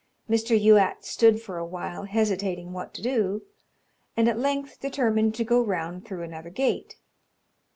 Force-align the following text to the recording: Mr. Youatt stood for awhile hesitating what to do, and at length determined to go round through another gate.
Mr. 0.27 0.59
Youatt 0.59 1.05
stood 1.05 1.39
for 1.43 1.59
awhile 1.59 2.05
hesitating 2.05 2.73
what 2.73 2.91
to 2.91 3.03
do, 3.03 3.43
and 4.17 4.27
at 4.27 4.39
length 4.39 4.79
determined 4.79 5.35
to 5.35 5.43
go 5.43 5.61
round 5.61 6.05
through 6.07 6.23
another 6.23 6.49
gate. 6.49 6.95